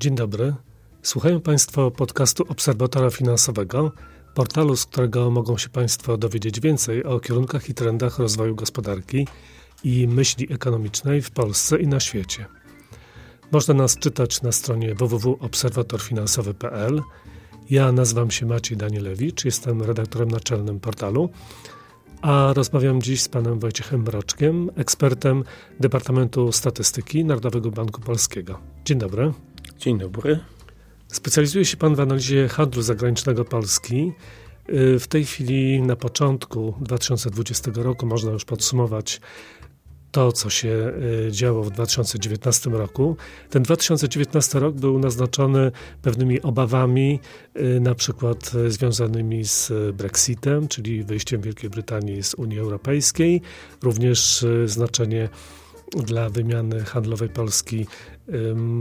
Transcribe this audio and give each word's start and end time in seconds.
Dzień 0.00 0.14
dobry. 0.14 0.54
Słuchają 1.02 1.40
Państwo 1.40 1.90
podcastu 1.90 2.44
Obserwatora 2.48 3.10
Finansowego, 3.10 3.92
portalu, 4.34 4.76
z 4.76 4.86
którego 4.86 5.30
mogą 5.30 5.58
się 5.58 5.68
Państwo 5.68 6.16
dowiedzieć 6.16 6.60
więcej 6.60 7.04
o 7.04 7.20
kierunkach 7.20 7.68
i 7.68 7.74
trendach 7.74 8.18
rozwoju 8.18 8.54
gospodarki 8.54 9.26
i 9.84 10.08
myśli 10.08 10.52
ekonomicznej 10.52 11.22
w 11.22 11.30
Polsce 11.30 11.78
i 11.78 11.86
na 11.86 12.00
świecie. 12.00 12.46
Można 13.52 13.74
nas 13.74 13.98
czytać 13.98 14.42
na 14.42 14.52
stronie 14.52 14.94
www.obserwatorfinansowy.pl. 14.94 17.02
Ja 17.70 17.92
nazywam 17.92 18.30
się 18.30 18.46
Maciej 18.46 18.76
Danielewicz, 18.76 19.44
jestem 19.44 19.82
redaktorem 19.82 20.30
naczelnym 20.30 20.80
portalu, 20.80 21.30
a 22.22 22.52
rozmawiam 22.56 23.02
dziś 23.02 23.22
z 23.22 23.28
panem 23.28 23.58
Wojciechem 23.58 24.02
Mroczkiem, 24.02 24.70
ekspertem 24.76 25.44
Departamentu 25.80 26.52
Statystyki 26.52 27.24
Narodowego 27.24 27.70
Banku 27.70 28.00
Polskiego. 28.00 28.58
Dzień 28.84 28.98
dobry. 28.98 29.32
Dzień 29.78 29.98
dobry. 29.98 30.38
Specjalizuje 31.08 31.64
się 31.64 31.76
Pan 31.76 31.94
w 31.94 32.00
analizie 32.00 32.48
handlu 32.48 32.82
zagranicznego 32.82 33.44
Polski. 33.44 34.12
Y, 34.68 34.98
w 34.98 35.06
tej 35.06 35.24
chwili, 35.24 35.82
na 35.82 35.96
początku 35.96 36.74
2020 36.80 37.70
roku, 37.74 38.06
można 38.06 38.32
już 38.32 38.44
podsumować 38.44 39.20
to, 40.10 40.32
co 40.32 40.50
się 40.50 40.92
y, 41.28 41.32
działo 41.32 41.62
w 41.62 41.70
2019 41.70 42.70
roku. 42.70 43.16
Ten 43.50 43.62
2019 43.62 44.58
rok 44.58 44.74
był 44.74 44.98
naznaczony 44.98 45.72
pewnymi 46.02 46.42
obawami, 46.42 47.20
y, 47.56 47.80
na 47.80 47.94
przykład 47.94 48.52
związanymi 48.68 49.44
z 49.44 49.72
Brexitem, 49.96 50.68
czyli 50.68 51.04
wyjściem 51.04 51.40
Wielkiej 51.40 51.70
Brytanii 51.70 52.22
z 52.22 52.34
Unii 52.34 52.58
Europejskiej, 52.58 53.42
również 53.82 54.46
znaczenie 54.64 55.28
dla 55.96 56.30
wymiany 56.30 56.84
handlowej 56.84 57.28
Polski 57.28 57.86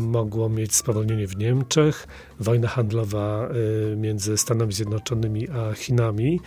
mogło 0.02 0.50
mieć 0.50 0.76
spowolnienie 0.76 1.28
w 1.28 1.38
Niemczech, 1.38 2.08
wojna 2.40 2.68
handlowa 2.68 3.50
y, 3.94 3.96
między 3.96 4.38
Stanami 4.38 4.74
Zjednoczonymi 4.74 5.50
a 5.50 5.74
Chinami. 5.74 6.40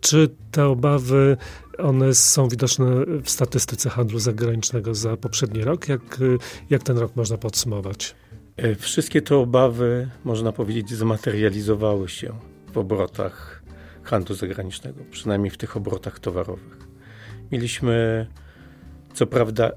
Czy 0.00 0.28
te 0.50 0.66
obawy 0.66 1.36
one 1.78 2.14
są 2.14 2.48
widoczne 2.48 2.86
w 3.22 3.30
statystyce 3.30 3.90
handlu 3.90 4.18
zagranicznego 4.18 4.94
za 4.94 5.16
poprzedni 5.16 5.64
rok? 5.64 5.88
Jak, 5.88 6.20
y, 6.20 6.38
jak 6.70 6.82
ten 6.82 6.98
rok 6.98 7.16
można 7.16 7.38
podsumować? 7.38 8.14
E, 8.56 8.74
wszystkie 8.74 9.22
te 9.22 9.36
obawy, 9.36 10.08
można 10.24 10.52
powiedzieć, 10.52 10.90
zmaterializowały 10.90 12.08
się 12.08 12.32
w 12.72 12.78
obrotach 12.78 13.62
handlu 14.02 14.34
zagranicznego, 14.34 15.00
przynajmniej 15.10 15.50
w 15.50 15.56
tych 15.56 15.76
obrotach 15.76 16.18
towarowych. 16.20 16.78
Mieliśmy 17.52 18.26
co 19.18 19.26
prawda 19.26 19.70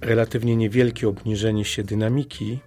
relatywnie 0.00 0.56
niewielkie 0.56 1.08
obniżenie 1.08 1.64
się 1.64 1.82
dynamiki 1.82 2.58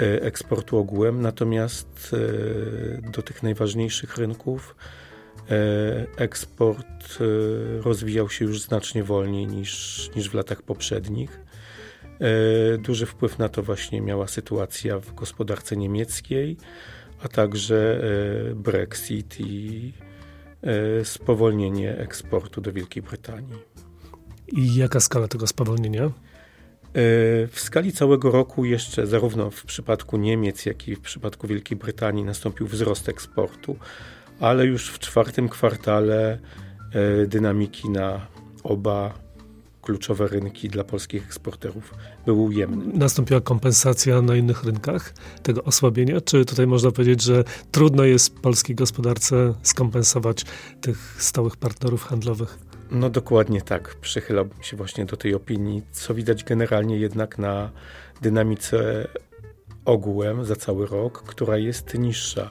e, 0.00 0.22
eksportu 0.22 0.78
ogółem, 0.78 1.22
natomiast 1.22 2.14
e, 2.14 3.10
do 3.10 3.22
tych 3.22 3.42
najważniejszych 3.42 4.16
rynków 4.16 4.76
e, 5.50 6.06
eksport 6.16 7.18
rozwijał 7.80 8.30
się 8.30 8.44
już 8.44 8.60
znacznie 8.60 9.04
wolniej 9.04 9.46
niż, 9.46 10.10
niż 10.16 10.30
w 10.30 10.34
latach 10.34 10.62
poprzednich. 10.62 11.40
Duży 12.78 13.06
wpływ 13.06 13.38
na 13.38 13.48
to 13.48 13.62
właśnie 13.62 14.00
miała 14.00 14.26
sytuacja 14.26 14.98
w 14.98 15.14
gospodarce 15.14 15.76
niemieckiej, 15.76 16.56
a 17.22 17.28
także 17.28 18.00
Brexit 18.54 19.40
i 19.40 19.92
spowolnienie 21.04 21.98
eksportu 21.98 22.60
do 22.60 22.72
Wielkiej 22.72 23.02
Brytanii. 23.02 23.85
I 24.48 24.74
jaka 24.74 25.00
skala 25.00 25.28
tego 25.28 25.46
spowolnienia? 25.46 26.04
E, 26.04 26.10
w 27.46 27.54
skali 27.54 27.92
całego 27.92 28.30
roku 28.30 28.64
jeszcze 28.64 29.06
zarówno 29.06 29.50
w 29.50 29.64
przypadku 29.64 30.16
Niemiec, 30.16 30.66
jak 30.66 30.88
i 30.88 30.96
w 30.96 31.00
przypadku 31.00 31.46
Wielkiej 31.46 31.78
Brytanii 31.78 32.24
nastąpił 32.24 32.66
wzrost 32.66 33.08
eksportu, 33.08 33.76
ale 34.40 34.66
już 34.66 34.90
w 34.90 34.98
czwartym 34.98 35.48
kwartale 35.48 36.38
e, 36.92 37.26
dynamiki 37.26 37.90
na 37.90 38.26
oba 38.62 39.26
kluczowe 39.82 40.26
rynki 40.28 40.68
dla 40.68 40.84
polskich 40.84 41.24
eksporterów 41.24 41.94
były 42.26 42.42
ujemne. 42.42 42.84
Nastąpiła 42.94 43.40
kompensacja 43.40 44.22
na 44.22 44.36
innych 44.36 44.64
rynkach 44.64 45.14
tego 45.42 45.64
osłabienia? 45.64 46.20
Czy 46.20 46.44
tutaj 46.44 46.66
można 46.66 46.90
powiedzieć, 46.90 47.22
że 47.22 47.44
trudno 47.70 48.04
jest 48.04 48.40
polskiej 48.40 48.76
gospodarce 48.76 49.54
skompensować 49.62 50.44
tych 50.80 51.16
stałych 51.18 51.56
partnerów 51.56 52.04
handlowych? 52.04 52.58
No 52.90 53.10
dokładnie 53.10 53.62
tak. 53.62 53.94
Przychylałbym 53.94 54.62
się 54.62 54.76
właśnie 54.76 55.04
do 55.04 55.16
tej 55.16 55.34
opinii, 55.34 55.82
co 55.92 56.14
widać 56.14 56.44
generalnie 56.44 56.96
jednak 56.96 57.38
na 57.38 57.70
dynamice 58.22 59.08
ogółem 59.84 60.44
za 60.44 60.56
cały 60.56 60.86
rok, 60.86 61.22
która 61.22 61.58
jest 61.58 61.94
niższa 61.94 62.50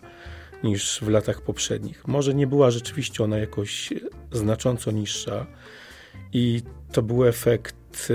niż 0.63 0.99
w 1.03 1.09
latach 1.09 1.41
poprzednich. 1.41 2.07
Może 2.07 2.33
nie 2.33 2.47
była 2.47 2.71
rzeczywiście 2.71 3.23
ona 3.23 3.37
jakoś 3.37 3.93
znacząco 4.31 4.91
niższa 4.91 5.45
i 6.33 6.61
to 6.91 7.01
był 7.01 7.25
efekt 7.25 8.11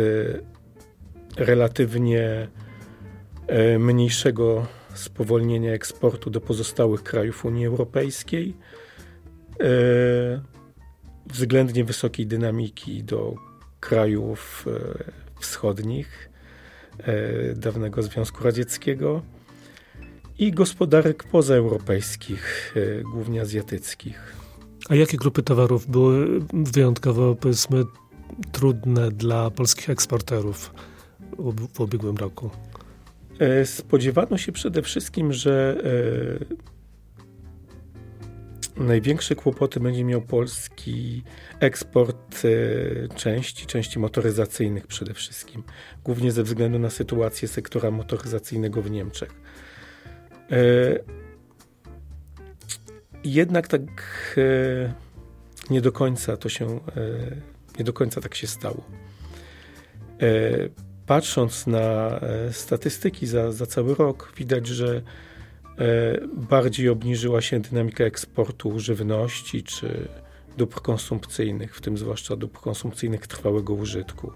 e, 1.39 1.45
relatywnie 1.45 2.49
e, 3.47 3.79
mniejszego 3.79 4.67
spowolnienia 4.95 5.73
eksportu 5.73 6.31
do 6.31 6.41
pozostałych 6.41 7.03
krajów 7.03 7.45
Unii 7.45 7.67
Europejskiej 7.67 8.57
e, 9.61 10.60
względnie 11.33 11.85
wysokiej 11.85 12.27
dynamiki 12.27 13.05
do 13.05 13.35
krajów 13.81 14.67
e, 14.67 15.41
wschodnich 15.41 16.31
e, 16.99 17.55
dawnego 17.55 18.03
Związku 18.03 18.45
Radzieckiego 18.45 19.23
i 20.39 20.53
gospodarek 20.53 21.25
pozaeuropejskich, 21.25 22.75
e, 22.77 23.03
głównie 23.03 23.41
azjatyckich. 23.41 24.37
A 24.89 24.95
jakie 24.95 25.17
grupy 25.17 25.43
towarów 25.43 25.87
były 25.87 26.41
wyjątkowo, 26.53 27.35
powiedzmy, 27.35 27.85
trudne 28.53 29.11
dla 29.11 29.51
polskich 29.51 29.91
eksporterów 29.91 30.75
w 31.75 31.81
ubiegłym 31.81 32.17
roku? 32.17 32.51
Spodziewano 33.65 34.39
się 34.39 34.53
przede 34.53 34.83
wszystkim, 34.83 35.33
że 35.33 35.83
Największe 38.81 39.35
kłopoty 39.35 39.81
będzie 39.81 40.05
miał 40.05 40.23
polski 40.23 41.23
eksport 41.61 42.43
e, 42.45 43.15
części, 43.15 43.67
części 43.67 43.99
motoryzacyjnych 43.99 44.87
przede 44.87 45.15
wszystkim, 45.15 45.63
głównie 46.05 46.33
ze 46.33 46.43
względu 46.43 46.79
na 46.79 46.91
sytuację 46.91 47.49
sektora 47.49 47.91
motoryzacyjnego 47.91 48.83
w 48.83 48.91
Niemczech. 48.91 49.31
E, 50.51 50.57
jednak 53.25 53.69
tak 53.69 53.81
e, 54.39 54.93
nie 55.71 55.81
do 55.81 55.93
końca 55.93 56.37
to 56.37 56.49
się, 56.49 56.81
nie 57.79 57.85
do 57.85 57.93
końca 57.93 58.21
tak 58.21 58.35
się 58.35 58.47
stało. 58.47 58.85
Patrząc 61.07 61.67
na 61.67 62.21
statystyki 62.53 63.27
za, 63.27 63.53
za 63.53 63.67
cały 63.67 63.95
rok, 63.95 64.33
widać, 64.37 64.67
że 64.67 65.03
bardziej 66.51 66.89
obniżyła 66.89 67.41
się 67.41 67.61
dynamika 67.61 68.05
eksportu 68.05 68.81
żywności 68.81 69.63
czy 69.63 70.09
dóbr 70.57 70.83
konsumpcyjnych, 70.83 71.77
w 71.77 71.81
tym 71.81 71.99
zwłaszcza 71.99 72.37
dóbr 72.37 72.61
konsumpcyjnych 72.61 73.27
trwałego 73.27 73.75
użytku. 73.75 74.33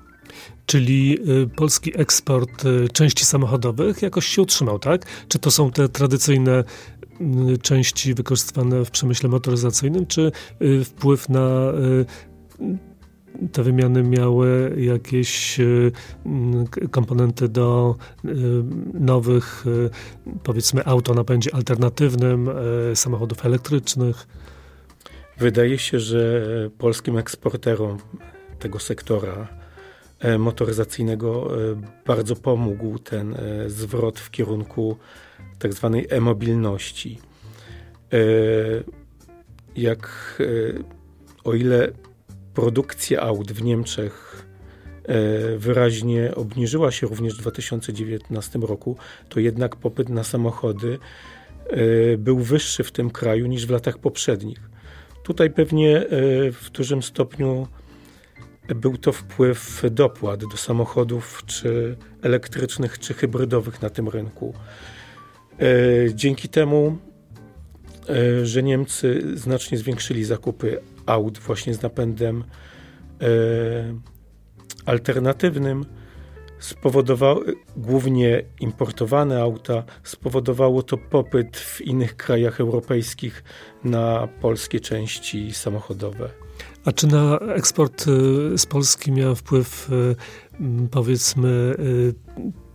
Czyli 0.67 1.19
y, 1.43 1.47
polski 1.47 2.01
eksport 2.01 2.65
y, 2.65 2.89
części 2.89 3.25
samochodowych 3.25 4.03
jakoś 4.03 4.27
się 4.27 4.43
utrzymał, 4.43 4.79
tak? 4.79 5.07
Czy 5.29 5.39
to 5.39 5.51
są 5.51 5.71
te 5.71 5.89
tradycyjne 5.89 6.65
y, 7.55 7.59
części 7.59 8.15
wykorzystywane 8.15 8.85
w 8.85 8.91
przemyśle 8.91 9.29
motoryzacyjnym, 9.29 10.07
czy 10.07 10.33
wpływ 10.85 11.29
na 11.29 11.73
te 13.53 13.63
wymiany 13.63 14.03
miały 14.03 14.75
jakieś 14.79 15.61
y, 15.61 15.93
komponenty 16.91 17.49
do 17.49 17.97
y, 18.25 18.29
nowych, 18.95 19.65
y, 19.67 19.91
powiedzmy, 20.43 20.85
aut 20.85 21.11
o 21.11 21.15
napędzie 21.15 21.55
alternatywnym, 21.55 22.51
samochodów 22.95 23.47
elektrycznych? 23.47 24.27
Wydaje 25.39 25.79
się, 25.79 26.01
że 26.01 26.43
polskim 26.79 27.19
eksporterom 27.19 27.99
tego 28.59 28.79
sektora 28.79 29.49
e, 30.19 30.39
motoryzacyjnego 30.39 31.59
e, 31.73 31.81
bardzo 32.07 32.37
pomógł 32.37 32.99
ten 32.99 33.35
e, 33.35 33.71
zwrot 33.71 34.21
w 34.21 34.31
kierunku 34.31 34.97
tak 35.59 35.73
zwanej 35.73 36.07
e-mobilności. 36.11 37.19
Jak 39.77 40.37
o 41.45 41.55
ile 41.55 41.93
produkcja 42.55 43.21
aut 43.21 43.53
w 43.53 43.63
Niemczech 43.63 44.47
e, 45.05 45.59
wyraźnie 45.59 46.35
obniżyła 46.35 46.91
się 46.91 47.07
również 47.07 47.35
w 47.35 47.39
2019 47.39 48.59
roku, 48.59 48.97
to 49.29 49.41
jednak 49.41 49.77
popyt 49.77 50.09
na 50.09 50.25
samochody 50.25 50.99
e, 51.67 52.17
był 52.19 52.39
wyższy 52.39 52.85
w 52.85 52.93
tym 52.93 53.11
kraju 53.11 53.47
niż 53.47 53.67
w 53.67 53.71
latach 53.71 53.99
poprzednich. 53.99 54.59
Tutaj 55.23 55.51
pewnie 55.51 55.99
e, 55.99 56.07
w 56.53 56.71
dużym 56.71 57.03
stopniu 57.03 57.69
był 58.69 58.97
to 58.97 59.13
wpływ 59.13 59.83
dopłat 59.91 60.41
do 60.41 60.57
samochodów, 60.57 61.43
czy 61.47 61.97
elektrycznych, 62.23 62.99
czy 62.99 63.15
hybrydowych 63.15 63.83
na 63.83 63.91
tym 63.91 64.09
rynku. 64.09 64.55
Dzięki 66.15 66.49
temu, 66.49 66.99
że 68.43 68.63
Niemcy 68.63 69.23
znacznie 69.35 69.79
zwiększyli 69.79 70.25
zakupy 70.25 70.81
aut 71.07 71.39
właśnie 71.39 71.75
z 71.75 71.83
napędem 71.83 72.45
alternatywnym, 74.87 75.85
spowodowało, 76.59 77.43
głównie 77.77 78.43
importowane 78.61 79.43
auta, 79.43 79.85
spowodowało 80.03 80.83
to 80.83 80.99
popyt 80.99 81.57
w 81.57 81.81
innych 81.81 82.17
krajach 82.17 82.61
europejskich 82.61 83.45
na 83.85 84.29
polskie 84.41 84.81
części 84.81 85.55
samochodowe. 85.55 86.31
A 86.85 86.93
czy 86.93 87.07
na 87.07 87.39
eksport 87.39 88.07
y, 88.09 88.59
z 88.59 88.67
Polski 88.67 89.13
miał 89.13 89.35
wpływ, 89.35 89.91
y, 89.93 90.17
powiedzmy, 90.91 91.49
y, 91.79 92.15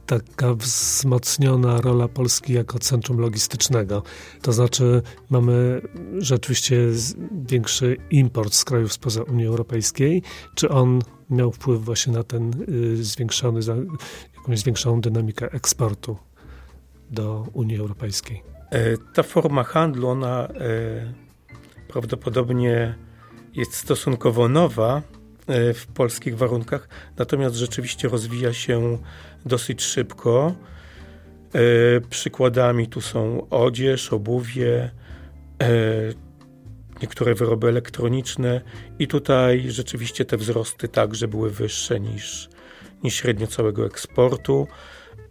taka 0.09 0.53
wzmocniona 0.53 1.81
rola 1.81 2.07
Polski 2.07 2.53
jako 2.53 2.79
centrum 2.79 3.17
logistycznego. 3.17 4.03
To 4.41 4.53
znaczy 4.53 5.01
mamy 5.29 5.81
rzeczywiście 6.17 6.77
większy 7.45 7.97
import 8.11 8.53
z 8.53 8.65
krajów 8.65 8.93
spoza 8.93 9.23
Unii 9.23 9.45
Europejskiej. 9.45 10.23
Czy 10.55 10.69
on 10.69 11.01
miał 11.29 11.51
wpływ 11.51 11.85
właśnie 11.85 12.13
na 12.13 12.23
ten 12.23 12.51
y, 12.69 13.03
zwiększony, 13.03 13.59
jakąś 14.37 14.59
zwiększoną 14.59 15.01
dynamikę 15.01 15.51
eksportu 15.51 16.17
do 17.11 17.47
Unii 17.53 17.77
Europejskiej? 17.77 18.43
E, 18.71 18.97
ta 18.97 19.23
forma 19.23 19.63
handlu, 19.63 20.07
ona 20.07 20.47
e, 20.47 21.13
prawdopodobnie 21.87 22.95
jest 23.55 23.75
stosunkowo 23.75 24.47
nowa 24.47 25.01
w 25.73 25.85
polskich 25.93 26.37
warunkach, 26.37 26.89
natomiast 27.17 27.55
rzeczywiście 27.55 28.07
rozwija 28.07 28.53
się 28.53 28.97
dosyć 29.45 29.83
szybko. 29.83 30.55
Przykładami 32.09 32.87
tu 32.87 33.01
są 33.01 33.47
odzież, 33.49 34.13
obuwie, 34.13 34.91
niektóre 37.01 37.35
wyroby 37.35 37.67
elektroniczne 37.67 38.61
i 38.99 39.07
tutaj 39.07 39.71
rzeczywiście 39.71 40.25
te 40.25 40.37
wzrosty 40.37 40.87
także 40.87 41.27
były 41.27 41.49
wyższe 41.49 41.99
niż, 41.99 42.49
niż 43.03 43.15
średnio 43.15 43.47
całego 43.47 43.85
eksportu. 43.85 44.67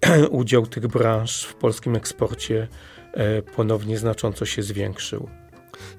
Udział 0.31 0.67
tych 0.67 0.87
branż 0.87 1.44
w 1.44 1.55
polskim 1.55 1.97
eksporcie 1.97 2.69
e, 3.12 3.43
ponownie 3.43 3.99
znacząco 3.99 4.47
się 4.47 4.62
zwiększył. 4.62 5.29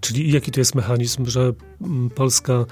Czyli 0.02 0.32
jaki 0.32 0.52
to 0.52 0.60
jest 0.60 0.76
mechanizm, 0.76 1.26
że 1.26 1.54
mm, 1.82 2.10
Polska 2.10 2.66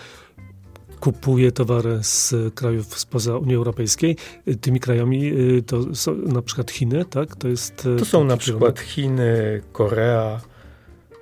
kupuje 0.99 1.51
towary 1.51 1.99
z 2.01 2.33
krajów 2.55 2.99
spoza 2.99 3.37
Unii 3.37 3.55
Europejskiej. 3.55 4.17
Tymi 4.61 4.79
krajami 4.79 5.31
y, 5.57 5.63
to 5.63 5.95
są 5.95 6.15
na 6.15 6.41
przykład 6.41 6.71
Chiny, 6.71 7.05
tak? 7.05 7.35
To, 7.35 7.47
jest 7.47 7.87
to 7.99 8.05
są 8.05 8.23
na 8.23 8.37
przykład 8.37 8.79
Chiny, 8.79 9.61
Korea, 9.71 10.41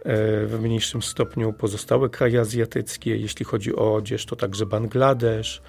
E, 0.06 0.46
w 0.46 0.60
mniejszym 0.62 1.02
stopniu 1.02 1.54
pozostałe 1.54 2.10
kraje 2.10 2.40
azjatyckie. 2.40 3.18
Jeśli 3.18 3.46
chodzi 3.46 3.76
o 3.76 3.96
odzież, 3.96 4.26
to 4.26 4.36
także 4.36 4.66
Bangladesz. 4.66 5.62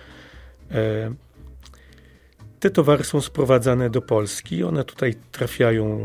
Te 2.61 2.71
towary 2.71 3.05
są 3.05 3.21
sprowadzane 3.21 3.91
do 3.91 4.03
Polski. 4.03 4.65
One 4.65 4.85
tutaj 4.85 5.15
trafiają 5.33 6.01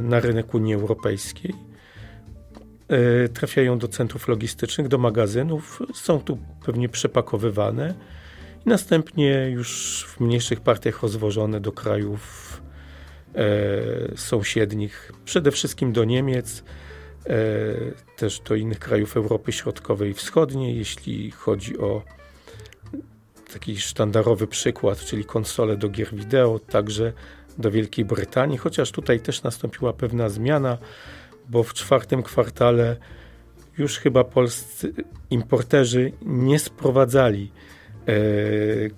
na 0.00 0.20
rynek 0.20 0.54
Unii 0.54 0.74
Europejskiej. 0.74 1.54
Trafiają 3.34 3.78
do 3.78 3.88
centrów 3.88 4.28
logistycznych, 4.28 4.88
do 4.88 4.98
magazynów. 4.98 5.82
Są 5.94 6.20
tu 6.20 6.38
pewnie 6.66 6.88
przepakowywane. 6.88 7.94
I 8.66 8.68
następnie 8.68 9.50
już 9.50 10.04
w 10.08 10.20
mniejszych 10.20 10.60
partiach 10.60 11.02
rozwożone 11.02 11.60
do 11.60 11.72
krajów 11.72 12.52
E, 13.34 14.16
sąsiednich, 14.16 15.12
przede 15.24 15.50
wszystkim 15.50 15.92
do 15.92 16.04
Niemiec, 16.04 16.64
e, 17.26 17.34
też 18.16 18.40
do 18.40 18.54
innych 18.54 18.78
krajów 18.78 19.16
Europy 19.16 19.52
Środkowej 19.52 20.10
i 20.10 20.14
Wschodniej, 20.14 20.76
jeśli 20.76 21.30
chodzi 21.30 21.78
o 21.78 22.02
taki 23.52 23.76
sztandarowy 23.76 24.46
przykład, 24.46 24.98
czyli 24.98 25.24
konsole 25.24 25.76
do 25.76 25.88
gier 25.88 26.14
wideo, 26.14 26.58
także 26.58 27.12
do 27.58 27.70
Wielkiej 27.70 28.04
Brytanii, 28.04 28.58
chociaż 28.58 28.90
tutaj 28.90 29.20
też 29.20 29.42
nastąpiła 29.42 29.92
pewna 29.92 30.28
zmiana, 30.28 30.78
bo 31.48 31.62
w 31.62 31.74
czwartym 31.74 32.22
kwartale 32.22 32.96
już 33.78 33.98
chyba 33.98 34.24
polscy 34.24 34.92
importerzy 35.30 36.12
nie 36.22 36.58
sprowadzali 36.58 37.52
e, 38.06 38.14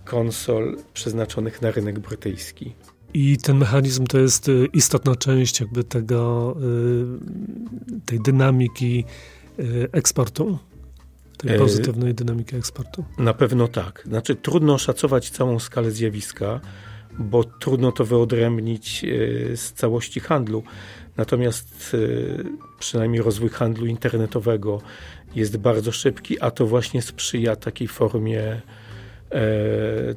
konsol 0.05 0.77
przeznaczonych 0.95 1.63
na 1.63 1.71
rynek 1.71 1.99
brytyjski. 1.99 2.75
I 3.15 3.37
ten 3.37 3.59
mechanizm 3.59 4.07
to 4.07 4.19
jest 4.19 4.49
y, 4.49 4.67
istotna 4.73 5.17
część 5.17 5.61
jakby 5.61 5.85
tego, 5.85 6.57
y, 7.97 8.01
tej 8.07 8.21
dynamiki 8.21 9.05
eksportu, 9.93 10.59
tej 11.39 11.55
e, 11.55 11.59
pozytywnej 11.59 12.15
dynamiki 12.15 12.57
eksportu? 12.57 13.05
Na 13.19 13.35
pewno 13.35 13.69
tak. 13.69 14.03
Znaczy 14.07 14.37
trudno 14.37 14.75
oszacować 14.75 15.31
całą 15.31 15.59
skalę 15.59 15.91
zjawiska, 15.91 16.61
bo 17.19 17.45
trudno 17.45 17.93
to 17.93 18.05
wyodrębnić 18.05 19.05
z 19.55 19.73
całości 19.73 20.21
handlu. 20.21 20.63
Natomiast 21.17 21.97
przynajmniej 22.79 23.23
rozwój 23.23 23.49
handlu 23.49 23.87
internetowego 23.87 24.81
jest 25.35 25.57
bardzo 25.57 25.93
szybki, 25.93 26.41
a 26.41 26.51
to 26.51 26.67
właśnie 26.67 27.03
sprzyja 27.03 27.57
takiej 27.57 27.89
formie 27.89 28.41
e, 28.41 28.61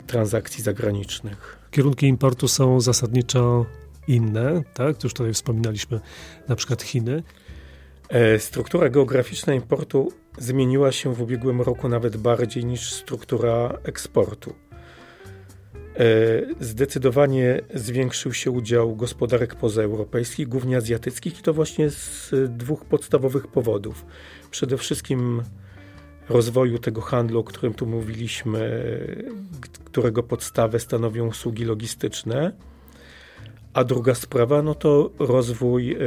transakcji 0.07 0.63
zagranicznych 0.63 1.57
kierunki 1.77 2.07
importu 2.07 2.47
są 2.47 2.81
zasadniczo 2.81 3.65
inne, 4.07 4.63
tak? 4.73 5.03
Już 5.03 5.13
tutaj 5.13 5.33
wspominaliśmy 5.33 5.99
na 6.47 6.55
przykład 6.55 6.81
Chiny. 6.81 7.23
E, 8.09 8.39
struktura 8.39 8.89
geograficzna 8.89 9.53
importu 9.53 10.11
zmieniła 10.37 10.91
się 10.91 11.13
w 11.13 11.21
ubiegłym 11.21 11.61
roku 11.61 11.89
nawet 11.89 12.17
bardziej 12.17 12.65
niż 12.65 12.93
struktura 12.93 13.77
eksportu. 13.83 14.53
E, 15.97 16.03
zdecydowanie 16.59 17.61
zwiększył 17.73 18.33
się 18.33 18.51
udział 18.51 18.95
gospodarek 18.95 19.55
pozaeuropejskich, 19.55 20.47
głównie 20.47 20.77
azjatyckich, 20.77 21.39
i 21.39 21.41
to 21.41 21.53
właśnie 21.53 21.89
z 21.89 22.33
dwóch 22.49 22.85
podstawowych 22.85 23.47
powodów. 23.47 24.05
Przede 24.51 24.77
wszystkim 24.77 25.41
rozwoju 26.29 26.79
tego 26.79 27.01
handlu, 27.01 27.39
o 27.39 27.43
którym 27.43 27.73
tu 27.73 27.85
mówiliśmy, 27.85 28.81
którego 29.85 30.23
podstawę 30.23 30.79
stanowią 30.79 31.27
usługi 31.27 31.65
logistyczne. 31.65 32.51
A 33.73 33.83
druga 33.83 34.15
sprawa, 34.15 34.61
no 34.61 34.75
to 34.75 35.11
rozwój 35.19 35.91
e, 35.91 35.97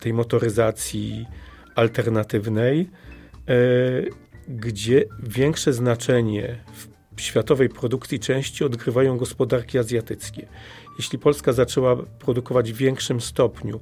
tej 0.00 0.12
motoryzacji 0.12 1.26
alternatywnej, 1.74 2.90
e, 3.48 3.54
gdzie 4.48 5.04
większe 5.22 5.72
znaczenie 5.72 6.58
w 6.74 6.91
światowej 7.22 7.68
produkcji 7.68 8.20
części 8.20 8.64
odgrywają 8.64 9.16
gospodarki 9.16 9.78
azjatyckie. 9.78 10.48
Jeśli 10.98 11.18
Polska 11.18 11.52
zaczęła 11.52 11.96
produkować 11.96 12.72
w 12.72 12.76
większym 12.76 13.20
stopniu 13.20 13.80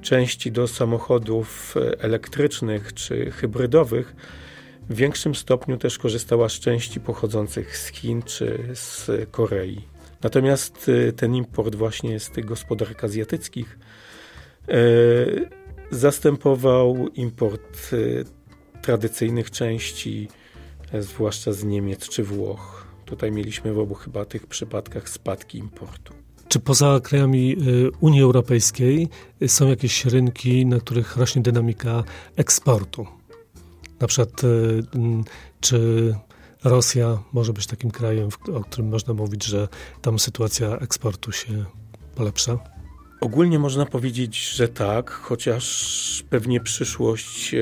części 0.00 0.52
do 0.52 0.68
samochodów 0.68 1.74
elektrycznych 1.98 2.94
czy 2.94 3.30
hybrydowych, 3.30 4.14
w 4.90 4.94
większym 4.94 5.34
stopniu 5.34 5.76
też 5.76 5.98
korzystała 5.98 6.48
z 6.48 6.52
części 6.52 7.00
pochodzących 7.00 7.76
z 7.76 7.86
Chin 7.86 8.22
czy 8.22 8.58
z 8.74 9.10
Korei. 9.30 9.80
Natomiast 10.22 10.88
y, 10.88 11.12
ten 11.12 11.34
import 11.34 11.74
właśnie 11.74 12.20
z 12.20 12.30
tych 12.30 12.44
gospodarek 12.44 13.04
azjatyckich 13.04 13.78
e, 14.68 14.74
zastępował 15.90 17.08
import 17.08 17.90
tradycyjnych 18.82 19.50
części, 19.50 20.28
e, 20.30 20.41
zwłaszcza 21.00 21.52
z 21.52 21.64
Niemiec 21.64 22.08
czy 22.08 22.24
Włoch. 22.24 22.86
Tutaj 23.04 23.32
mieliśmy 23.32 23.72
w 23.72 23.78
obu 23.78 23.94
chyba 23.94 24.24
tych 24.24 24.46
przypadkach 24.46 25.08
spadki 25.08 25.58
importu. 25.58 26.14
Czy 26.48 26.60
poza 26.60 27.00
krajami 27.00 27.56
y, 27.68 27.90
Unii 28.00 28.22
Europejskiej 28.22 29.08
są 29.46 29.68
jakieś 29.68 30.04
rynki, 30.04 30.66
na 30.66 30.80
których 30.80 31.16
rośnie 31.16 31.42
dynamika 31.42 32.04
eksportu? 32.36 33.06
Na 34.00 34.06
przykład, 34.06 34.42
czy 35.60 36.14
Rosja 36.64 37.22
może 37.32 37.52
być 37.52 37.66
takim 37.66 37.90
krajem, 37.90 38.28
o 38.54 38.60
którym 38.60 38.88
można 38.88 39.14
mówić, 39.14 39.44
że 39.44 39.68
tam 40.02 40.18
sytuacja 40.18 40.76
eksportu 40.76 41.32
się 41.32 41.64
polepsza? 42.14 42.71
Ogólnie 43.22 43.58
można 43.58 43.86
powiedzieć, 43.86 44.50
że 44.50 44.68
tak, 44.68 45.10
chociaż 45.10 46.24
pewnie 46.30 46.60
przyszłość 46.60 47.54
e, 47.54 47.58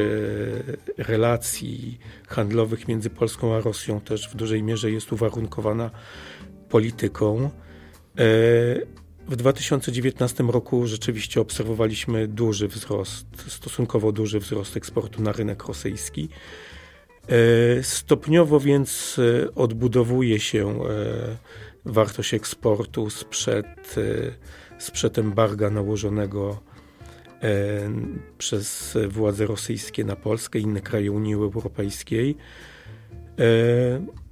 relacji 0.98 1.98
handlowych 2.28 2.88
między 2.88 3.10
Polską 3.10 3.54
a 3.54 3.60
Rosją 3.60 4.00
też 4.00 4.28
w 4.28 4.34
dużej 4.34 4.62
mierze 4.62 4.90
jest 4.90 5.12
uwarunkowana 5.12 5.90
polityką. 6.68 7.44
E, 7.44 7.50
w 9.28 9.36
2019 9.36 10.44
roku 10.44 10.86
rzeczywiście 10.86 11.40
obserwowaliśmy 11.40 12.28
duży 12.28 12.68
wzrost, 12.68 13.26
stosunkowo 13.48 14.12
duży 14.12 14.40
wzrost 14.40 14.76
eksportu 14.76 15.22
na 15.22 15.32
rynek 15.32 15.64
rosyjski. 15.64 16.28
Stopniowo 17.82 18.60
więc 18.60 19.20
odbudowuje 19.54 20.40
się 20.40 20.78
wartość 21.84 22.34
eksportu 22.34 23.10
sprzed, 23.10 23.96
sprzed 24.78 25.18
embarga 25.18 25.70
nałożonego 25.70 26.60
przez 28.38 28.98
władze 29.08 29.46
rosyjskie 29.46 30.04
na 30.04 30.16
Polskę 30.16 30.58
i 30.58 30.62
inne 30.62 30.80
kraje 30.80 31.12
Unii 31.12 31.34
Europejskiej. 31.34 32.36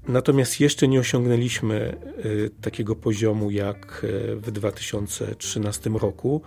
Natomiast 0.08 0.60
jeszcze 0.60 0.88
nie 0.88 1.00
osiągnęliśmy 1.00 1.96
takiego 2.60 2.96
poziomu 2.96 3.50
jak 3.50 4.06
w 4.36 4.50
2013 4.50 5.90
roku. 5.90 6.42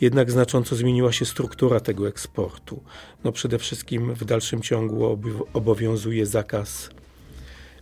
Jednak 0.00 0.30
znacząco 0.30 0.76
zmieniła 0.76 1.12
się 1.12 1.24
struktura 1.24 1.80
tego 1.80 2.08
eksportu. 2.08 2.82
No 3.24 3.32
przede 3.32 3.58
wszystkim 3.58 4.14
w 4.14 4.24
dalszym 4.24 4.62
ciągu 4.62 5.18
obowiązuje 5.52 6.26
zakaz 6.26 6.90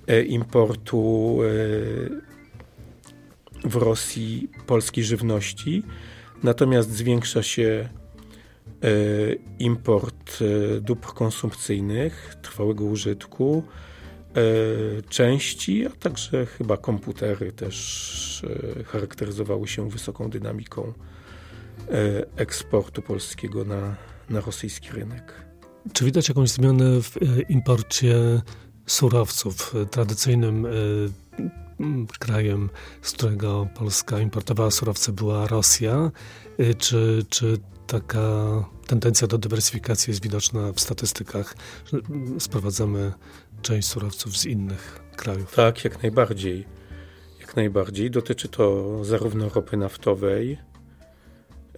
e, 0.07 0.23
importu 0.23 1.39
e, 1.43 2.34
w 3.65 3.77
Rosji 3.77 4.49
polskiej 4.67 5.05
żywności, 5.05 5.83
natomiast 6.43 6.91
zwiększa 6.91 7.43
się 7.43 7.89
e, 8.83 8.89
import 9.59 10.39
dóbr 10.81 11.09
konsumpcyjnych, 11.09 12.35
trwałego 12.43 12.85
użytku, 12.85 13.63
części, 15.09 15.87
a 15.87 15.91
także 15.91 16.47
chyba 16.47 16.77
komputery 16.77 17.53
też 17.53 18.47
charakteryzowały 18.87 19.69
się 19.69 19.91
wysoką 19.91 20.31
dynamiką 20.31 20.93
E, 21.91 22.27
eksportu 22.37 23.03
polskiego 23.03 23.65
na, 23.65 23.97
na 24.31 24.41
rosyjski 24.41 24.89
rynek. 24.93 25.45
Czy 25.93 26.05
widać 26.05 26.29
jakąś 26.29 26.51
zmianę 26.51 27.03
w 27.03 27.17
e, 27.17 27.21
imporcie 27.49 28.43
surowców? 28.87 29.75
Tradycyjnym 29.91 30.67
e, 30.67 30.71
krajem, 32.19 32.71
z 33.03 33.13
którego 33.13 33.69
Polska 33.75 34.21
importowała 34.21 34.71
surowce 34.71 35.13
była 35.13 35.47
Rosja. 35.47 36.11
Czy, 36.79 37.25
czy 37.29 37.59
taka 37.87 38.29
tendencja 38.87 39.27
do 39.27 39.39
dywersyfikacji 39.39 40.11
jest 40.11 40.23
widoczna 40.23 40.73
w 40.73 40.81
statystykach, 40.81 41.57
że 41.87 41.99
sprowadzamy 42.39 43.13
część 43.63 43.89
surowców 43.89 44.37
z 44.37 44.47
innych 44.47 45.01
krajów? 45.17 45.55
Tak, 45.55 45.85
jak 45.85 46.03
najbardziej. 46.03 46.67
Jak 47.41 47.57
najbardziej. 47.57 48.11
Dotyczy 48.11 48.49
to 48.49 48.99
zarówno 49.05 49.49
ropy 49.49 49.77
naftowej, 49.77 50.59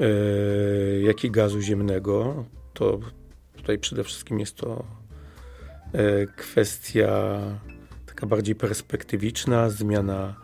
E, 0.01 1.01
jak 1.01 1.25
i 1.25 1.31
gazu 1.31 1.61
ziemnego. 1.61 2.45
To 2.75 3.01
tutaj 3.57 3.79
przede 3.79 4.05
wszystkim 4.05 4.41
jest 4.41 4.57
to 4.57 4.85
e, 5.93 6.27
kwestia 6.27 7.41
taka 8.17 8.27
bardziej 8.27 8.55
perspektywiczna, 8.55 9.71
zmiana 9.71 10.35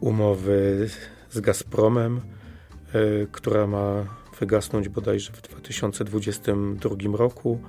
umowy 0.00 0.90
z 1.30 1.40
Gazpromem, 1.40 2.20
e, 2.92 3.26
która 3.32 3.66
ma 3.66 4.06
wygasnąć 4.40 4.88
bodajże 4.88 5.32
w 5.32 5.42
2022 5.42 7.16
roku. 7.16 7.60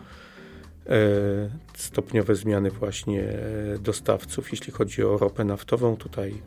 Stopniowe 1.75 2.35
zmiany 2.35 2.71
właśnie 2.71 3.33
dostawców, 3.79 4.51
jeśli 4.51 4.73
chodzi 4.73 5.03
o 5.03 5.17
ropę 5.17 5.43
naftową. 5.43 5.97
Tutaj 5.97 6.41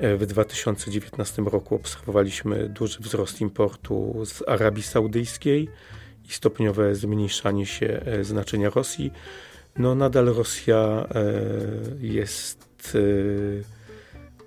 E, 0.00 0.16
w 0.16 0.26
2019 0.26 1.42
roku 1.42 1.74
obserwowaliśmy 1.74 2.68
duży 2.68 2.98
wzrost 3.00 3.40
importu 3.40 4.24
z 4.24 4.48
Arabii 4.48 4.82
Saudyjskiej 4.82 5.68
i 6.28 6.32
stopniowe 6.32 6.94
zmniejszanie 6.94 7.66
się 7.66 8.00
e, 8.04 8.24
znaczenia 8.24 8.70
Rosji. 8.70 9.12
No 9.78 9.94
nadal 9.94 10.24
Rosja 10.24 10.78
e, 10.78 11.32
jest 12.00 12.98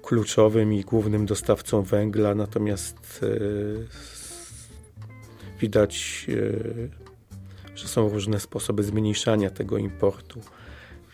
kluczowym 0.01 0.73
i 0.73 0.81
głównym 0.81 1.25
dostawcą 1.25 1.81
węgla, 1.81 2.35
natomiast 2.35 3.25
widać, 5.59 6.25
że 7.75 7.87
są 7.87 8.09
różne 8.09 8.39
sposoby 8.39 8.83
zmniejszania 8.83 9.49
tego 9.49 9.77
importu, 9.77 10.41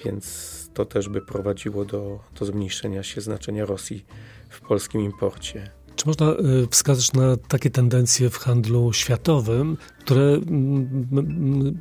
więc 0.06 0.70
to 0.74 0.86
też 0.86 1.10
by 1.10 1.22
prowadziło 1.22 1.86
do, 1.86 2.20
do 2.40 2.46
zmniejszenia 2.46 3.04
się 3.04 3.22
znaczenia 3.22 3.66
Rosji 3.66 4.06
w 4.50 4.62
polskim 4.62 5.02
imporcie. 5.02 5.72
Czy 6.00 6.08
można 6.08 6.32
y, 6.32 6.68
wskazać 6.70 7.14
na 7.14 7.38
takie 7.38 7.70
tendencje 7.70 8.30
w 8.30 8.38
handlu 8.38 8.94
światowym, 8.94 9.78
które 10.00 10.40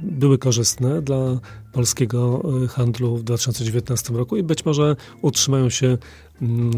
były 0.02 0.38
korzystne 0.38 1.02
dla 1.02 1.40
polskiego 1.72 2.42
y, 2.64 2.68
handlu 2.68 3.16
w 3.16 3.22
2019 3.24 4.14
roku 4.14 4.36
i 4.36 4.42
być 4.42 4.64
może 4.64 4.96
utrzymają 5.22 5.70
się 5.70 5.98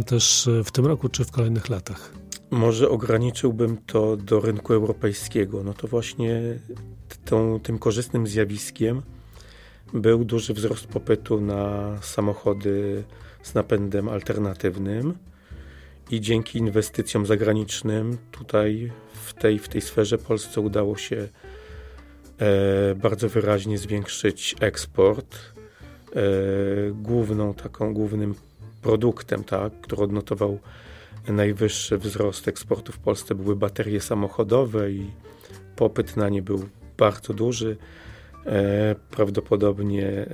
też 0.07 0.49
w 0.65 0.71
tym 0.71 0.87
roku 0.87 1.09
czy 1.09 1.25
w 1.25 1.31
kolejnych 1.31 1.69
latach? 1.69 2.13
Może 2.51 2.89
ograniczyłbym 2.89 3.77
to 3.87 4.17
do 4.17 4.41
rynku 4.41 4.73
europejskiego. 4.73 5.63
No 5.65 5.75
to 5.75 5.89
właśnie 5.89 6.41
tą, 7.25 7.61
tym 7.63 7.79
korzystnym 7.79 8.27
zjawiskiem 8.27 9.03
był 9.95 10.25
duży 10.25 10.55
wzrost 10.55 10.87
popytu 10.87 11.41
na 11.41 11.93
samochody 12.03 13.05
z 13.43 13.55
napędem 13.55 14.09
alternatywnym 14.09 15.15
i 16.11 16.21
dzięki 16.21 16.59
inwestycjom 16.59 17.27
zagranicznym 17.27 18.19
tutaj 18.31 18.93
w 19.13 19.35
tej, 19.35 19.59
w 19.59 19.69
tej 19.69 19.81
sferze 19.81 20.19
Polsce 20.19 20.61
udało 20.61 20.97
się 20.97 21.29
e, 22.39 22.95
bardzo 22.95 23.29
wyraźnie 23.29 23.79
zwiększyć 23.79 24.55
eksport. 24.61 25.39
E, 26.17 26.23
główną 26.93 27.55
taką, 27.55 27.95
głównym 27.95 28.35
produktem, 28.83 29.45
tak, 29.45 29.73
który 29.81 30.03
odnotował 30.03 30.59
najwyższy 31.29 31.99
wzrost 31.99 32.49
eksportu 32.49 32.93
w 32.93 32.99
Polsce 32.99 33.35
były 33.35 33.57
baterie 33.57 34.01
samochodowe 34.01 34.93
i 34.93 35.11
popyt 35.77 36.17
na 36.17 36.29
nie 36.29 36.43
był 36.43 36.69
bardzo 36.99 37.35
duży. 37.35 37.77
E, 38.47 38.95
prawdopodobnie 39.11 40.07
e, 40.07 40.27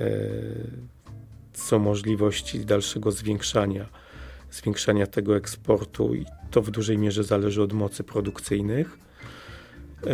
są 1.53 1.79
możliwości 1.79 2.65
dalszego 2.65 3.11
zwiększania, 3.11 3.89
zwiększania 4.51 5.07
tego 5.07 5.37
eksportu 5.37 6.15
i 6.15 6.25
to 6.51 6.61
w 6.61 6.71
dużej 6.71 6.97
mierze 6.97 7.23
zależy 7.23 7.61
od 7.61 7.73
mocy 7.73 8.03
produkcyjnych. 8.03 8.97
E, 10.03 10.07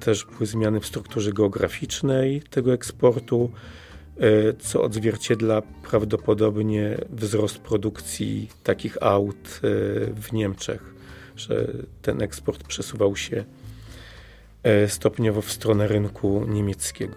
też 0.00 0.24
były 0.24 0.46
zmiany 0.46 0.80
w 0.80 0.86
strukturze 0.86 1.32
geograficznej 1.32 2.42
tego 2.42 2.72
eksportu, 2.72 3.50
co 4.58 4.82
odzwierciedla 4.82 5.62
prawdopodobnie 5.90 6.98
wzrost 7.10 7.58
produkcji 7.58 8.48
takich 8.62 9.02
aut 9.02 9.60
w 10.14 10.32
Niemczech, 10.32 10.94
że 11.36 11.72
ten 12.02 12.22
eksport 12.22 12.64
przesuwał 12.64 13.16
się 13.16 13.44
stopniowo 14.88 15.42
w 15.42 15.52
stronę 15.52 15.88
rynku 15.88 16.46
niemieckiego. 16.48 17.16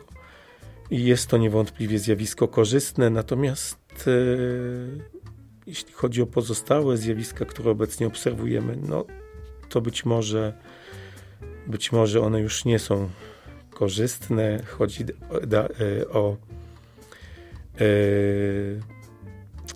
Jest 0.91 1.27
to 1.27 1.37
niewątpliwie 1.37 1.99
zjawisko 1.99 2.47
korzystne, 2.47 3.09
natomiast 3.09 4.07
e, 4.07 4.11
jeśli 5.67 5.93
chodzi 5.93 6.21
o 6.21 6.25
pozostałe 6.25 6.97
zjawiska, 6.97 7.45
które 7.45 7.71
obecnie 7.71 8.07
obserwujemy, 8.07 8.77
no 8.87 9.05
to 9.69 9.81
być 9.81 10.05
może, 10.05 10.53
być 11.67 11.91
może 11.91 12.21
one 12.21 12.41
już 12.41 12.65
nie 12.65 12.79
są 12.79 13.09
korzystne. 13.69 14.63
Chodzi 14.77 15.05
da, 15.47 15.63
e, 15.63 16.09
o 16.09 16.37
e, 17.75 17.85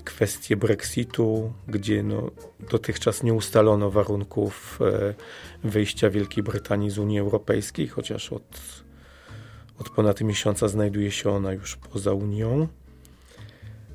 kwestię 0.03 0.55
Brexitu, 0.55 1.53
gdzie 1.67 2.03
no, 2.03 2.31
dotychczas 2.71 3.23
nie 3.23 3.33
ustalono 3.33 3.91
warunków 3.91 4.79
e, 4.81 5.13
wyjścia 5.63 6.09
Wielkiej 6.09 6.43
Brytanii 6.43 6.89
z 6.89 6.97
Unii 6.97 7.19
Europejskiej, 7.19 7.87
chociaż 7.87 8.33
od 8.33 8.81
od 9.81 9.89
ponad 9.89 10.21
miesiąca 10.21 10.67
znajduje 10.67 11.11
się 11.11 11.29
ona 11.29 11.53
już 11.53 11.75
poza 11.75 12.13
Unią. 12.13 12.67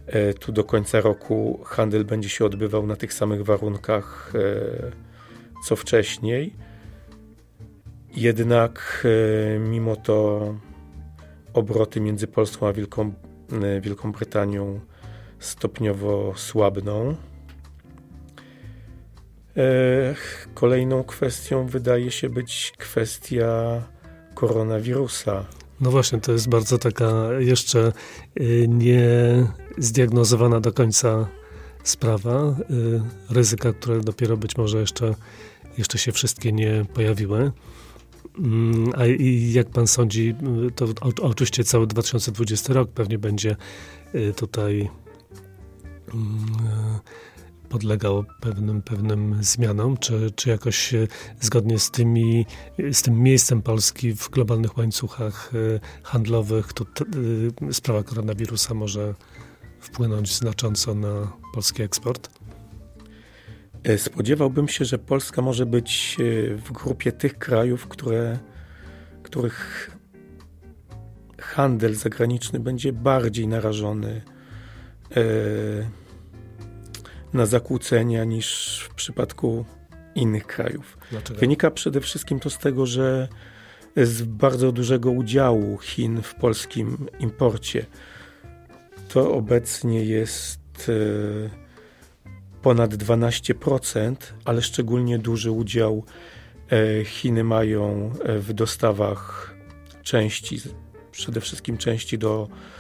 E, 0.07 0.35
tu 0.35 0.53
do 0.53 0.65
końca 0.65 1.01
roku 1.01 1.61
handel 1.65 2.05
będzie 2.05 2.29
się 2.29 2.45
odbywał 2.45 2.87
na 2.87 2.97
tych 2.97 3.13
samych 3.13 3.45
warunkach 3.45 4.33
e, 4.35 5.63
co 5.65 5.77
wcześniej. 5.77 6.55
Jednak 8.17 9.05
e, 9.05 9.59
mimo 9.59 9.97
to 9.97 10.55
obroty 11.53 12.01
między 12.01 12.27
Polską 12.27 12.69
a 12.69 12.73
Wielką, 12.73 13.13
Wielką 13.81 14.13
Brytanią 14.13 14.81
stopniowo 15.39 16.33
słabną. 16.37 17.17
Kolejną 20.55 21.05
kwestią 21.05 21.67
wydaje 21.67 22.11
się 22.11 22.29
być 22.29 22.73
kwestia 22.79 23.83
koronawirusa. 24.35 25.45
No 25.81 25.91
właśnie, 25.91 26.21
to 26.21 26.33
jest 26.33 26.49
bardzo 26.49 26.79
taka 26.79 27.33
jeszcze 27.39 27.93
y, 28.41 28.67
nie 28.69 29.03
zdiagnozowana 29.79 30.61
do 30.61 30.73
końca 30.73 31.29
sprawa. 31.85 32.57
Y, 32.71 33.35
ryzyka, 33.35 33.73
które 33.73 34.01
dopiero 34.01 34.37
być 34.37 34.57
może 34.57 34.81
jeszcze, 34.81 35.15
jeszcze 35.79 35.99
się 35.99 36.13
wszystkie 36.13 36.53
nie 36.53 36.85
pojawiły. 36.95 37.53
Mm, 38.39 38.93
a 38.97 39.07
jak 39.53 39.69
pan 39.69 39.87
sądzi, 39.87 40.35
to 40.77 40.87
oczywiście 41.23 41.65
cały 41.65 41.87
2020 41.87 42.73
rok 42.73 42.91
pewnie 42.91 43.19
będzie 43.19 43.57
y, 44.15 44.33
tutaj 44.37 44.91
mm, 47.67 47.71
podlegał 47.71 48.25
pewnym, 48.41 48.83
pewnym 48.83 49.37
zmianom, 49.41 49.97
czy, 49.97 50.31
czy 50.37 50.51
jakoś 50.51 50.95
zgodnie 51.41 51.79
z, 51.79 51.91
tymi, 51.91 52.47
z 52.93 53.03
tym 53.03 53.23
miejscem 53.23 53.63
Polski 53.63 54.13
w 54.13 54.31
globalnych 54.31 54.77
łańcuchach 54.79 55.55
y, 55.55 55.81
handlowych, 56.03 56.73
to 56.73 56.85
y, 57.69 57.75
sprawa 57.75 58.03
koronawirusa 58.03 58.75
może 58.75 59.15
wpłynąć 59.81 60.35
znacząco 60.35 60.95
na 60.95 61.33
polski 61.55 61.83
eksport? 61.83 62.31
E, 63.85 63.99
spodziewałbym 63.99 64.69
się, 64.69 64.85
że 64.85 64.99
Polska 64.99 65.43
może 65.43 65.67
być 65.67 66.17
e, 66.21 66.55
w 66.55 66.73
grupie 66.73 67.13
tych 67.13 67.39
krajów, 67.39 67.89
które, 67.89 68.39
których 69.23 69.91
handel 71.39 71.95
zagraniczny 71.95 72.61
będzie 72.61 72.93
bardziej 72.93 73.49
narażony 73.49 74.23
e, 75.17 75.23
na 77.33 77.47
zakłócenia 77.47 78.25
niż 78.25 78.79
w 78.91 78.95
przypadku 78.95 79.65
innych 80.15 80.47
krajów. 80.47 80.99
Dlaczego? 81.11 81.41
Wynika 81.41 81.71
przede 81.71 82.01
wszystkim 82.01 82.41
to 82.41 82.51
z 82.51 82.59
tego, 82.59 82.87
że 82.87 83.29
z 83.97 84.23
bardzo 84.23 84.73
dużego 84.73 85.11
udziału 85.11 85.79
Chin 85.79 86.23
w 86.23 86.35
polskim 86.35 87.07
imporcie. 87.21 87.87
To 89.09 89.35
obecnie 89.35 90.05
jest 90.05 90.91
ponad 92.63 92.95
12%, 92.95 94.17
ale 94.45 94.63
szczególnie 94.63 95.19
duży 95.19 95.51
udział 95.51 96.05
e, 96.71 97.05
Chiny 97.05 97.45
mają 97.45 98.13
e, 98.25 98.39
w 98.39 98.53
dostawach 98.53 99.55
części, 100.03 100.61
przede 101.13 101.41
wszystkim 101.41 101.79
części 101.79 102.19
do 102.19 102.49
e, 102.51 102.76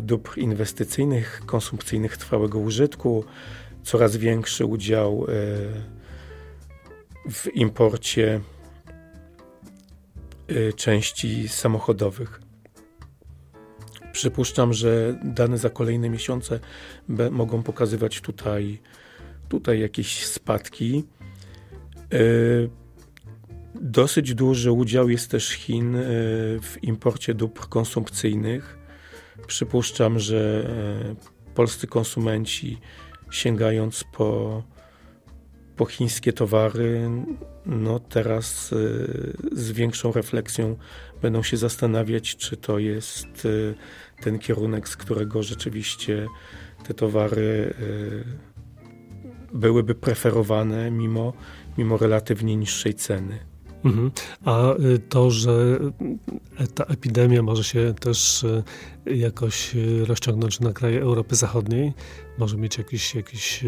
dóbr 0.00 0.38
inwestycyjnych, 0.38 1.42
konsumpcyjnych 1.46 2.16
trwałego 2.16 2.58
użytku, 2.58 3.24
coraz 3.82 4.16
większy 4.16 4.64
udział 4.64 5.26
w 7.30 7.46
imporcie 7.54 8.40
części 10.76 11.48
samochodowych. 11.48 12.40
Przypuszczam, 14.12 14.72
że 14.72 15.18
dane 15.24 15.58
za 15.58 15.70
kolejne 15.70 16.10
miesiące 16.10 16.60
mogą 17.30 17.62
pokazywać 17.62 18.20
tutaj, 18.20 18.78
tutaj 19.48 19.80
jakieś 19.80 20.26
spadki. 20.26 21.04
E, 22.12 22.18
dosyć 23.74 24.34
duży 24.34 24.72
udział 24.72 25.08
jest 25.08 25.30
też 25.30 25.48
Chin 25.48 25.96
e, 25.96 26.00
w 26.60 26.76
imporcie 26.82 27.34
dóbr 27.34 27.68
konsumpcyjnych. 27.68 28.81
Przypuszczam, 29.46 30.18
że 30.18 30.70
e, 31.50 31.54
polscy 31.54 31.86
konsumenci 31.86 32.78
sięgając 33.30 34.04
po, 34.04 34.62
po 35.76 35.86
chińskie 35.86 36.32
towary, 36.32 37.10
no 37.66 38.00
teraz 38.00 38.74
z 39.52 39.72
większą 39.72 40.12
refleksją 40.12 40.76
będą 41.22 41.42
się 41.42 41.56
zastanawiać, 41.56 42.36
czy 42.36 42.56
to 42.56 42.78
jest 42.78 43.48
ten 44.22 44.38
kierunek, 44.38 44.88
z 44.88 44.96
którego 44.96 45.42
rzeczywiście 45.42 46.26
te 46.84 46.94
towary 46.94 47.74
byłyby 49.52 49.94
preferowane 49.94 50.90
mimo, 50.90 51.32
mimo 51.78 51.96
relatywnie 51.96 52.56
niższej 52.56 52.94
ceny. 52.94 53.51
Mhm. 53.84 54.10
A 54.44 54.74
y, 54.74 54.98
to, 54.98 55.30
że 55.30 55.78
ta 56.74 56.84
epidemia 56.84 57.42
może 57.42 57.64
się 57.64 57.94
też 58.00 58.42
y, 58.42 58.62
jakoś 59.06 59.74
rozciągnąć 60.04 60.60
na 60.60 60.72
kraje 60.72 61.00
Europy 61.00 61.36
Zachodniej, 61.36 61.92
może 62.38 62.56
mieć 62.56 62.78
jakiś, 62.78 63.14
jakiś 63.14 63.64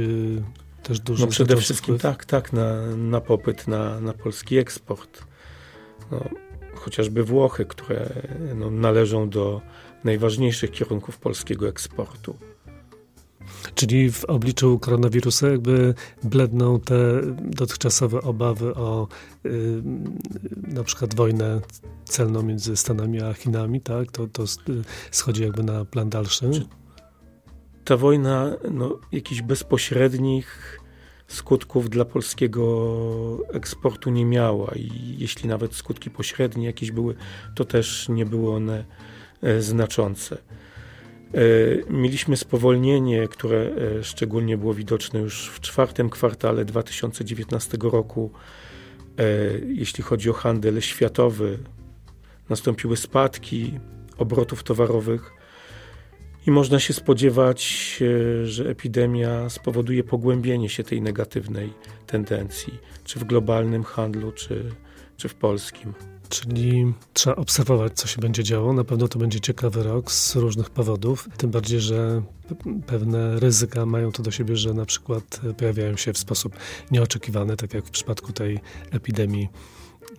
też 0.83 1.00
duży 1.00 1.23
No 1.23 1.30
przede 1.30 1.56
wszystkim 1.56 1.99
wpływ. 1.99 2.02
tak, 2.02 2.25
tak, 2.25 2.52
na, 2.52 2.97
na 2.97 3.21
popyt 3.21 3.69
na, 3.69 4.00
na 4.00 4.12
polski 4.12 4.58
eksport. 4.58 5.25
No, 6.10 6.25
chociażby 6.75 7.25
Włochy, 7.25 7.65
które 7.65 8.10
no, 8.54 8.71
należą 8.71 9.28
do 9.28 9.60
najważniejszych 10.04 10.71
kierunków 10.71 11.19
polskiego 11.19 11.69
eksportu. 11.69 12.36
Czyli 13.75 14.13
w 14.13 14.25
obliczu 14.25 14.79
koronawirusa 14.79 15.49
jakby 15.49 15.95
bledną 16.23 16.81
te 16.81 16.97
dotychczasowe 17.41 18.23
obawy 18.23 18.75
o 18.75 19.09
y, 19.47 19.83
na 20.69 20.85
przykład 20.85 21.15
wojnę 21.15 21.61
celną 22.05 22.43
między 22.43 22.77
Stanami 22.77 23.23
a 23.23 23.33
Chinami, 23.33 23.81
tak? 23.81 24.13
To, 24.13 24.27
to 24.27 24.45
schodzi 25.11 25.43
jakby 25.43 25.63
na 25.63 25.85
plan 25.85 26.11
dalszy. 26.11 26.50
Ta 27.85 27.97
wojna 27.97 28.57
no, 28.71 28.99
jakichś 29.13 29.43
bezpośrednich 29.43 30.81
skutków 31.29 31.91
dla 31.91 32.05
polskiego 32.05 33.39
eksportu 33.53 34.11
nie 34.11 34.25
miała 34.25 34.73
i 34.77 35.17
jeśli 35.19 35.49
nawet 35.49 35.75
skutki 35.75 36.11
pośrednie 36.11 36.67
jakieś 36.67 36.91
były, 36.91 37.15
to 37.55 37.65
też 37.65 38.09
nie 38.09 38.27
były 38.27 38.55
one 38.55 38.85
E, 39.45 39.63
znaczące. 39.63 40.39
E, 41.34 41.92
mieliśmy 41.92 42.36
spowolnienie, 42.36 43.28
które 43.28 43.58
e, 43.99 44.04
szczególnie 44.04 44.56
było 44.56 44.75
widoczne 44.75 45.20
już 45.20 45.49
w 45.49 45.60
czwartym 45.60 46.10
kwartale 46.10 46.64
2019 46.64 47.78
roku, 47.82 48.30
jeśli 49.66 50.04
chodzi 50.04 50.30
o 50.30 50.32
handel 50.32 50.80
światowy. 50.80 51.58
Nastąpiły 52.49 52.97
spadki 52.97 53.80
obrotów 54.18 54.62
towarowych 54.62 55.32
i 56.47 56.50
można 56.50 56.80
się 56.80 56.92
spodziewać, 56.92 58.02
że 58.44 58.68
epidemia 58.68 59.50
spowoduje 59.50 60.04
pogłębienie 60.04 60.68
się 60.68 60.84
tej 60.84 61.02
negatywnej 61.02 61.73
tendencji, 62.06 62.78
czy 63.04 63.18
w 63.18 63.25
globalnym 63.25 63.84
handlu, 63.84 64.32
czy, 64.32 64.64
czy 65.16 65.28
w 65.28 65.34
polskim. 65.34 65.94
Czyli 66.28 66.95
trzeba 67.13 67.37
obserwować, 67.37 67.93
co 67.93 68.06
się 68.06 68.21
będzie 68.21 68.45
działo. 68.45 68.73
Na 68.73 68.84
pewno 68.84 69.08
to 69.08 69.19
będzie 69.19 69.41
ciekawy 69.41 69.82
rok 69.82 70.13
z 70.13 70.37
różnych 70.37 70.71
powodów. 70.71 71.28
Tym 71.37 71.50
bardziej, 71.50 71.80
że 71.80 72.23
pewne 72.87 73.41
ryzyka 73.41 73.87
mają 73.87 74.13
to 74.13 74.23
do 74.23 74.30
siebie, 74.30 74.56
że 74.56 74.75
na 74.75 74.87
przykład 74.87 75.41
pojawiają 75.58 75.97
się 75.97 76.13
w 76.13 76.19
sposób 76.19 76.56
nieoczekiwany, 76.91 77.56
tak 77.56 77.75
jak 77.75 77.87
w 77.87 77.91
przypadku 77.91 78.32
tej 78.32 78.60
epidemii 78.91 79.49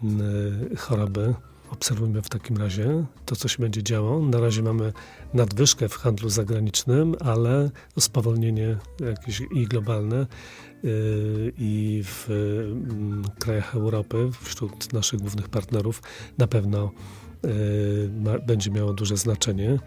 mm, 0.03 0.75
choroby. 0.77 1.33
Obserwujmy 1.75 2.21
w 2.21 2.29
takim 2.29 2.57
razie 2.57 3.05
to, 3.25 3.35
co 3.35 3.47
się 3.47 3.57
będzie 3.59 3.83
działo. 3.83 4.19
Na 4.19 4.39
razie 4.39 4.63
mamy 4.63 4.93
nadwyżkę 5.33 5.89
w 5.89 5.95
handlu 5.95 6.29
zagranicznym, 6.29 7.15
ale 7.19 7.69
spowolnienie 7.99 8.77
jakieś 8.99 9.41
i 9.51 9.67
globalne 9.67 10.25
Y, 10.85 11.53
i 11.57 12.03
w 12.05 12.29
mm, 12.29 13.23
krajach 13.39 13.75
Europy, 13.75 14.29
wśród 14.41 14.93
naszych 14.93 15.19
głównych 15.19 15.49
partnerów, 15.49 16.01
na 16.37 16.47
pewno 16.47 16.91
y, 17.45 18.39
będzie 18.47 18.71
miało 18.71 18.93
duże 18.93 19.17
znaczenie. 19.17 19.79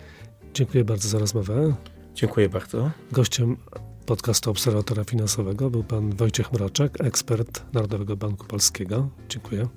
Dziękuję 0.55 0.85
bardzo 0.85 1.09
za 1.09 1.19
rozmowę. 1.19 1.75
Dziękuję 2.15 2.49
bardzo. 2.49 2.91
Gościem 3.13 3.57
podcastu 4.07 4.51
Obserwatora 4.51 5.05
Finansowego 5.05 5.71
był 5.71 5.85
pan 5.85 6.11
Wojciech 6.11 6.53
Mroczek, 6.53 7.01
ekspert 7.01 7.65
Narodowego 7.73 8.17
Banku 8.17 8.47
Polskiego. 8.47 9.09
Dziękuję. 9.29 9.69